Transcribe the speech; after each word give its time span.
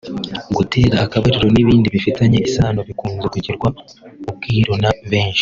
gutera 0.57 0.97
akabariro 1.05 1.47
n’ibindi 1.51 1.87
bifitanye 1.95 2.37
isano 2.47 2.79
bikunze 2.87 3.25
kugirwa 3.33 3.67
ubwiru 4.29 4.73
na 4.83 4.91
benshi 5.11 5.39